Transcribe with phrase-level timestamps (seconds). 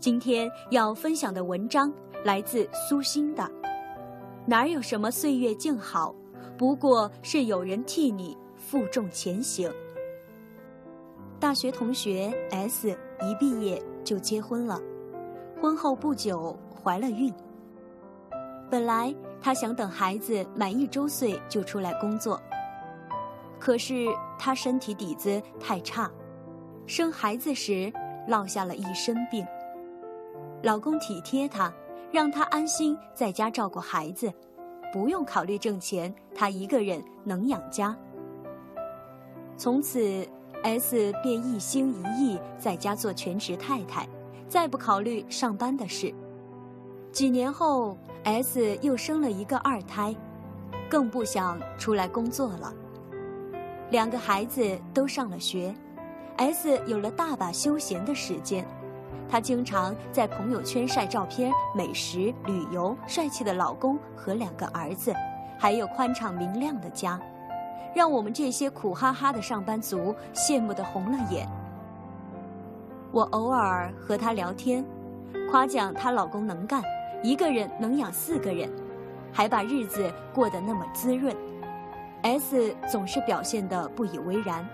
[0.00, 1.92] 今天要分享的文章
[2.24, 3.42] 来自苏欣的
[4.46, 6.14] 《哪有什么岁月静好，
[6.56, 9.68] 不过是有人替你负重前行》。
[11.38, 12.88] 大学同学 S
[13.20, 14.80] 一毕业就结婚了，
[15.60, 17.30] 婚后不久怀了孕。
[18.70, 22.40] 本来她想等孩子满一周岁就出来工作，
[23.58, 24.06] 可是
[24.38, 26.10] 她身体底子太差，
[26.86, 27.92] 生孩子时
[28.26, 29.46] 落下了一身病。
[30.62, 31.72] 老公体贴她，
[32.12, 34.32] 让她安心在家照顾孩子，
[34.92, 37.96] 不用考虑挣钱，她一个人能养家。
[39.56, 40.26] 从此
[40.62, 44.06] ，S 便一心一意在家做全职太太，
[44.48, 46.14] 再不考虑上班的事。
[47.10, 50.14] 几年后，S 又生了一个二胎，
[50.90, 52.72] 更不想出来工作了。
[53.90, 55.74] 两个孩子都上了学
[56.36, 58.66] ，S 有了大把休闲的时间。
[59.30, 65.14] 她经常在朋友圈晒照片、美食、旅游、帅气的老公和两个儿子，
[65.56, 67.18] 还有宽敞明亮的家，
[67.94, 71.48] 让我们这些苦哈哈的上班族羡慕的红了眼。
[73.12, 74.84] 我偶尔和她聊天，
[75.48, 76.82] 夸奖她老公能干，
[77.22, 78.68] 一个人能养四个人，
[79.32, 81.32] 还把日子过得那么滋润。
[82.22, 84.66] S 总是表现得不以为然。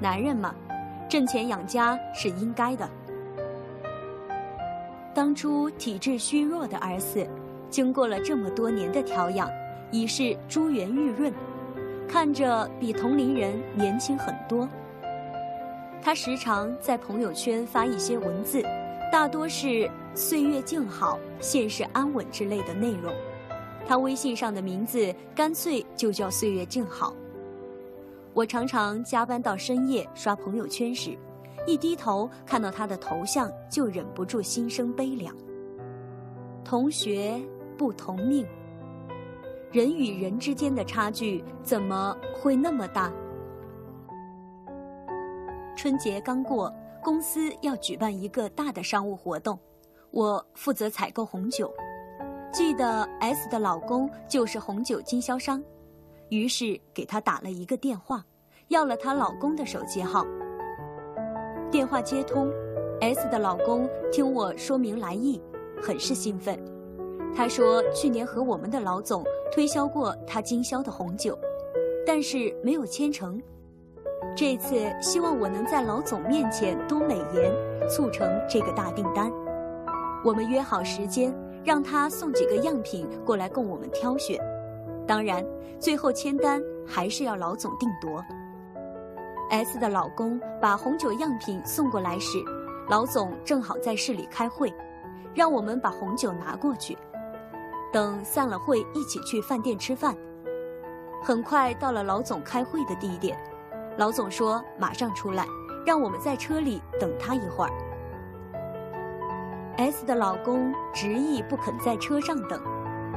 [0.00, 0.52] 男人嘛，
[1.08, 2.88] 挣钱养家是应该的。
[5.14, 7.24] 当初体质虚弱的儿子，
[7.70, 9.48] 经过了这么多年的调养，
[9.92, 11.32] 已是珠圆玉润，
[12.08, 14.68] 看着比同龄人年轻很多。
[16.02, 18.60] 他时常在朋友圈发一些文字，
[19.12, 23.14] 大多是“岁月静好，现世安稳”之类的内容。
[23.86, 27.14] 他微信上的名字干脆就叫“岁月静好”。
[28.34, 31.16] 我常常加班到深夜刷朋友圈时。
[31.66, 35.34] 一低头看到他的头像，就忍不住心生悲凉。
[36.64, 37.40] 同学
[37.76, 38.46] 不同命，
[39.70, 43.12] 人与人之间的差距怎么会那么大？
[45.76, 49.58] 春节刚过，公司要举办一个大的商务活动，
[50.10, 51.72] 我负责采购红酒。
[52.52, 55.62] 记得 S 的老公就是红酒经销商，
[56.28, 58.24] 于是给他打了一个电话，
[58.68, 60.24] 要了她老公的手机号。
[61.74, 62.48] 电话接通
[63.00, 65.42] ，S 的老公听我说明来意，
[65.82, 66.56] 很是兴奋。
[67.34, 71.36] 他说去年和我们的老总推销过他经销的红酒，
[72.06, 73.42] 但是没有签成。
[74.36, 77.52] 这次希望我能在老总面前多美言，
[77.90, 79.28] 促成这个大订单。
[80.24, 81.34] 我们约好时间，
[81.64, 84.38] 让他送几个样品过来供我们挑选。
[85.08, 85.44] 当然，
[85.80, 88.24] 最后签单还是要老总定夺。
[89.54, 92.38] S 的老公把红酒样品送过来时，
[92.88, 94.74] 老总正好在市里开会，
[95.32, 96.98] 让我们把红酒拿过去。
[97.92, 100.12] 等散了会，一起去饭店吃饭。
[101.22, 103.38] 很快到了老总开会的地点，
[103.96, 105.46] 老总说马上出来，
[105.86, 107.70] 让我们在车里等他一会儿。
[109.76, 112.60] S 的老公执意不肯在车上等，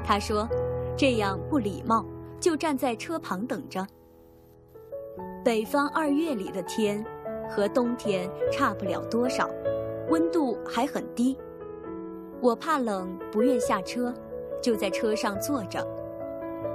[0.06, 0.47] 他说
[0.96, 2.06] 这样不礼貌，
[2.40, 3.84] 就站在车旁等着。
[5.47, 7.02] 北方二月里的天，
[7.50, 9.50] 和冬天差不了多少，
[10.09, 11.38] 温度还很低。
[12.41, 14.13] 我怕冷，不愿下车，
[14.62, 15.88] 就在车上坐着。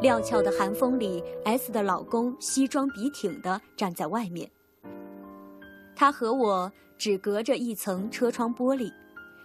[0.01, 4.51] 料峭的寒风里，S 的老公西装笔挺地站在外面。
[5.95, 8.91] 他和我只隔着一层车窗玻璃，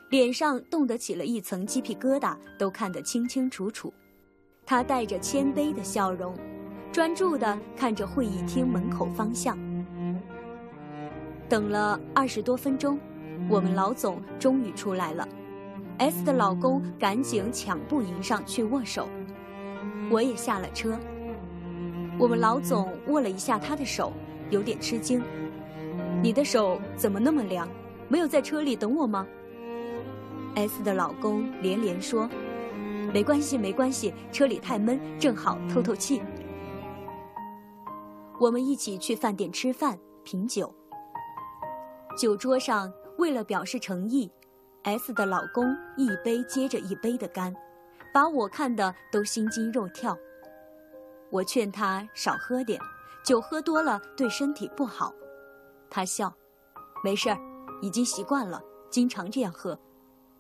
[0.10, 3.94] 脸上冻得起了一层鸡皮疙瘩，都看得清清楚楚。
[4.66, 6.34] 他带着谦卑的笑容。
[6.98, 9.56] 专注地看着会议厅门口方向，
[11.48, 13.00] 等了二十多分钟，
[13.48, 15.30] 我们老总终于出来了。
[16.00, 19.08] S 的老公赶紧抢步迎上去握手，
[20.10, 20.98] 我也下了车。
[22.18, 24.12] 我们老总握了一下他的手，
[24.50, 25.22] 有点吃惊
[26.20, 27.70] ：“你的手怎么那么凉？
[28.08, 29.28] 没有在车里等我吗
[30.56, 32.28] ？”S 的老公连连说
[33.14, 36.24] ：“没关系，没关系，车里太闷，正好透透气。”
[38.40, 40.72] 我们一起去饭店吃饭品酒，
[42.16, 44.32] 酒桌上为了表示诚意
[44.84, 47.52] ，S 的老公一杯接着一杯的干，
[48.14, 50.16] 把我看的都心惊肉跳。
[51.32, 52.80] 我劝他少喝点，
[53.24, 55.12] 酒喝多了对身体不好。
[55.90, 56.32] 他笑，
[57.04, 57.40] 没事儿，
[57.82, 58.62] 已经习惯了，
[58.92, 59.78] 经常这样喝。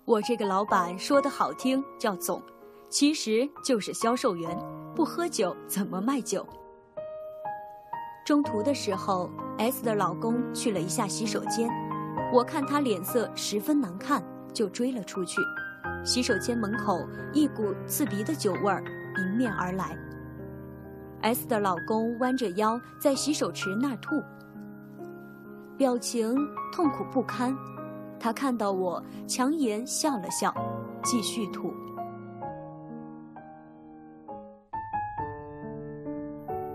[0.05, 2.39] 我这个老板说的好听叫总，
[2.89, 4.55] 其实就是销售员，
[4.95, 6.45] 不喝酒怎么卖酒？
[8.27, 11.69] 中途的时候，S 的老公去了一下洗手间，
[12.33, 14.21] 我看他脸色十分难看，
[14.53, 15.39] 就追了出去。
[16.03, 16.99] 洗手间门口，
[17.31, 18.83] 一股刺鼻的酒味儿
[19.17, 19.97] 迎面而来。
[21.21, 24.21] S 的老公弯着腰在洗手池那吐，
[25.77, 26.35] 表情
[26.73, 27.55] 痛苦不堪。
[28.19, 30.53] 他看到我，强颜笑了笑，
[31.01, 31.73] 继续吐。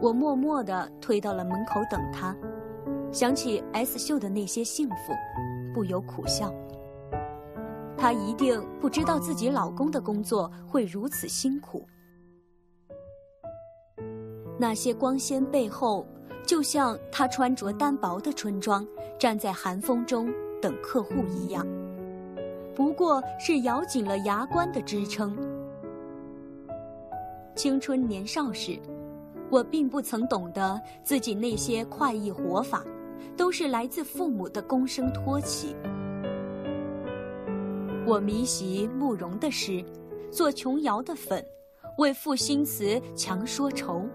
[0.03, 2.37] 我默默地退到了门口等他，
[3.13, 5.13] 想起 S 秀的那些幸福，
[5.73, 6.53] 不由苦笑。
[7.97, 11.87] 她一定不知道自己老公的工作会如此辛苦。
[14.59, 16.05] 那些光鲜背后，
[16.45, 18.85] 就像她穿着单薄的春装，
[19.21, 20.29] 站在寒风中
[20.61, 21.65] 等客户一样，
[22.75, 25.39] 不过是咬紧了牙关的支撑。
[27.55, 28.77] 青春年少时，
[29.53, 32.83] 我并不曾懂得自己那些快意活法，
[33.37, 35.77] 都是来自父母的躬声托起。
[38.07, 39.85] 我迷习慕容的诗，
[40.31, 41.45] 做琼瑶的粉，
[41.99, 44.07] 为赋新词强说愁，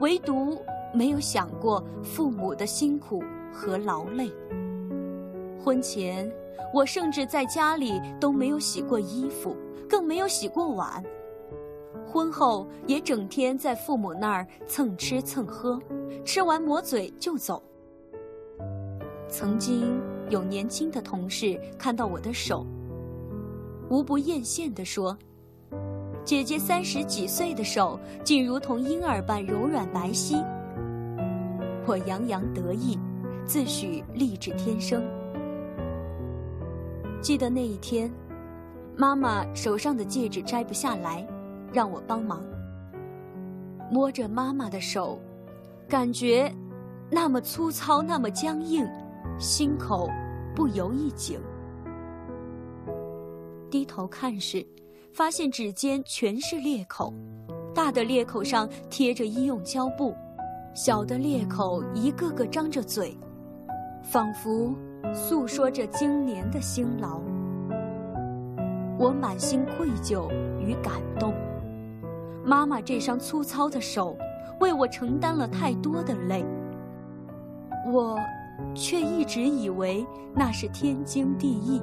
[0.00, 0.58] 唯独
[0.94, 3.22] 没有想过父母的辛苦
[3.52, 4.32] 和劳累。
[5.62, 6.32] 婚前，
[6.72, 9.54] 我甚至在家里都没有洗过衣服，
[9.86, 11.04] 更没有洗过碗。
[12.10, 15.80] 婚后也整天在父母那儿蹭吃蹭喝，
[16.24, 17.62] 吃完抹嘴就走。
[19.28, 22.66] 曾经有年轻的同事看到我的手。
[23.88, 25.16] 无不艳羡地说
[26.24, 30.44] ：“姐姐三十几岁的手，竟如同婴儿般柔软白皙。”
[31.86, 32.98] 我洋洋得意，
[33.44, 35.02] 自诩丽质天生。
[37.20, 38.12] 记得那一天，
[38.96, 41.26] 妈妈手上的戒指摘不下来，
[41.72, 42.42] 让我帮忙。
[43.90, 45.20] 摸着妈妈的手，
[45.88, 46.52] 感觉
[47.10, 48.86] 那么粗糙，那么僵硬，
[49.38, 50.08] 心口
[50.54, 51.40] 不由一紧。
[53.70, 54.64] 低头看时，
[55.12, 57.12] 发现指尖全是裂口，
[57.74, 60.14] 大的裂口上贴着医用胶布，
[60.74, 63.16] 小的裂口一个个张着嘴，
[64.02, 64.74] 仿佛
[65.12, 67.20] 诉说着经年的辛劳。
[68.98, 70.30] 我满心愧疚
[70.60, 71.32] 与感动，
[72.44, 74.16] 妈妈这双粗糙的手，
[74.60, 76.44] 为我承担了太多的累，
[77.92, 78.18] 我
[78.74, 80.04] 却一直以为
[80.34, 81.80] 那是天经地义。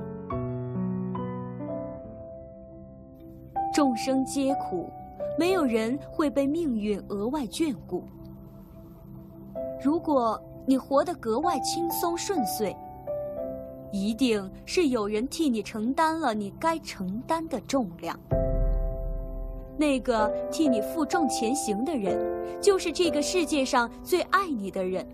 [3.74, 4.89] 众生皆苦，
[5.38, 8.04] 没有人会被命运额外眷顾。
[9.83, 12.75] 如果你活得格外轻松顺遂，
[13.92, 18.19] 一定是有人替你承担了你该承担的重量。
[19.77, 22.19] 那个替你负重前行的人，
[22.59, 25.07] 就是这个世界上最爱你的人。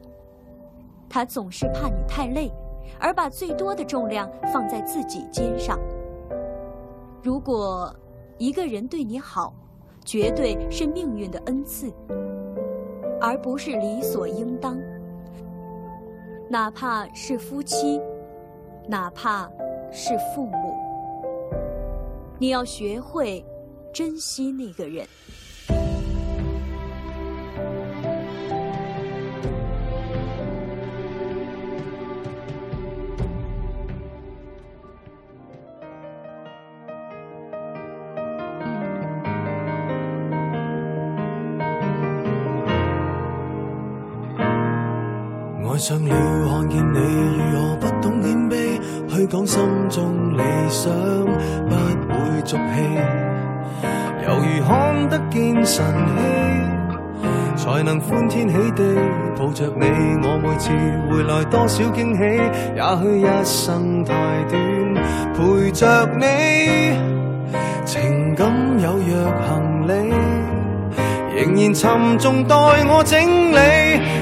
[1.10, 2.52] 他总是怕你太累，
[3.00, 5.80] 而把最多的重量放在自己肩上。
[7.22, 7.94] 如果。
[8.40, 9.54] 一个人对你好，
[10.04, 11.94] 绝对是命运的恩赐，
[13.22, 14.76] 而不是理所应当。
[16.50, 18.02] 哪怕是夫妻，
[18.88, 19.50] 哪怕
[19.92, 20.74] 是父母，
[22.40, 23.46] 你要学会
[23.94, 25.08] 珍惜那个人。
[45.66, 46.16] 爱上了，
[46.50, 46.98] 看见你
[47.52, 49.60] 如何不懂谦卑，去讲心
[49.90, 50.92] 中理想，
[51.68, 53.53] 不会俗气。
[54.26, 55.84] 犹如看得见神
[56.16, 58.84] 迹，才能欢天喜地
[59.38, 59.86] 抱着你。
[60.24, 60.72] 我每次
[61.10, 62.22] 回来多少惊喜，
[62.76, 64.14] 也许一生太
[64.50, 64.54] 短，
[65.34, 66.24] 陪着你，
[67.86, 68.50] 情感
[68.80, 69.12] 有若
[69.48, 69.92] 行李，
[71.36, 73.20] 仍然沉重待我整
[73.52, 73.58] 理。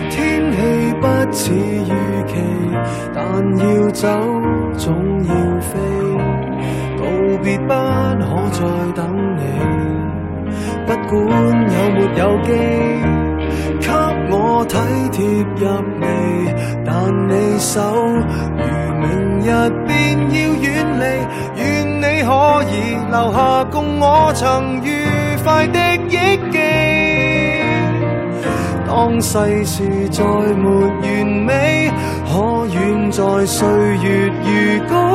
[0.10, 0.58] 天气
[1.00, 1.92] 不似预
[2.28, 2.34] 期，
[3.14, 3.22] 但
[3.58, 4.08] 要走
[4.78, 4.94] 总
[5.26, 5.70] 要飞，
[7.44, 7.74] 别不可
[8.52, 8.60] 再
[8.96, 9.02] 等
[9.38, 9.40] 你。
[10.86, 11.12] 不管
[11.72, 12.50] 有没有机，
[13.80, 13.88] 给
[14.30, 14.36] 我
[14.68, 14.76] 体
[15.12, 15.18] 贴
[15.58, 15.62] 入
[16.02, 16.04] 微，
[16.86, 16.90] 但
[17.30, 17.74] 你手
[18.58, 18.62] 如
[19.02, 19.06] 明
[19.42, 19.48] 日
[19.88, 19.92] 便
[20.32, 20.66] 要远
[21.00, 21.04] 离，
[21.58, 21.62] 愿
[22.00, 22.30] 你可
[22.70, 22.74] 以
[23.10, 24.42] 留下共我曾
[24.84, 24.88] 愉
[25.44, 25.78] 快的
[26.10, 26.16] 忆
[26.52, 26.56] 记。
[28.88, 29.30] 当世
[29.64, 31.50] 事再没完美，
[32.28, 33.68] 可远在岁
[34.04, 34.10] 月
[34.44, 34.50] 如
[34.90, 35.11] 歌。